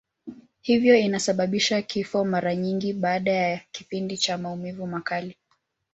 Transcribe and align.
Hivyo 0.61 0.95
inasababisha 0.97 1.81
kifo, 1.81 2.25
mara 2.25 2.55
nyingi 2.55 2.93
baada 2.93 3.31
ya 3.31 3.61
kipindi 3.71 4.17
cha 4.17 4.37
maumivu 4.37 4.87
makali. 4.87 5.37